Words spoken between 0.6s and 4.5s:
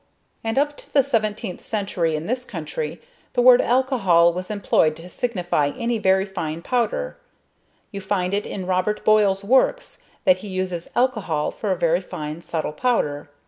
to the 17th century in this country the word alcohol was